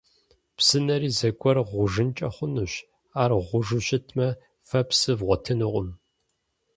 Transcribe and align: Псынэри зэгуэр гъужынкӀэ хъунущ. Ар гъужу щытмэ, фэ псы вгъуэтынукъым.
Псынэри 0.57 1.09
зэгуэр 1.17 1.57
гъужынкӀэ 1.69 2.29
хъунущ. 2.35 2.73
Ар 3.21 3.31
гъужу 3.47 3.81
щытмэ, 3.85 4.27
фэ 4.67 4.81
псы 4.87 5.11
вгъуэтынукъым. 5.19 5.89